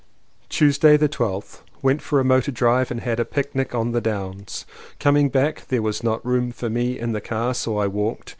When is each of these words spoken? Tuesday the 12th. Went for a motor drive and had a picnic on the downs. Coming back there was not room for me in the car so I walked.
Tuesday 0.49 0.97
the 0.97 1.07
12th. 1.07 1.61
Went 1.83 2.01
for 2.01 2.19
a 2.19 2.25
motor 2.25 2.51
drive 2.51 2.89
and 2.89 3.01
had 3.01 3.19
a 3.19 3.23
picnic 3.23 3.75
on 3.75 3.91
the 3.91 4.01
downs. 4.01 4.65
Coming 4.99 5.29
back 5.29 5.67
there 5.67 5.83
was 5.83 6.01
not 6.01 6.25
room 6.25 6.51
for 6.51 6.71
me 6.71 6.97
in 6.97 7.11
the 7.11 7.21
car 7.21 7.53
so 7.53 7.77
I 7.77 7.85
walked. 7.85 8.29